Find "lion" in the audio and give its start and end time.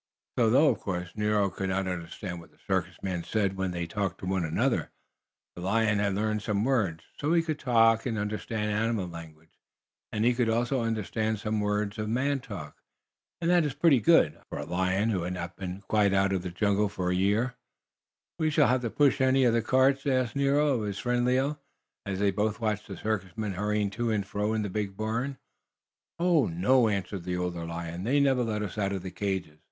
5.61-5.99, 14.65-15.11, 27.67-28.03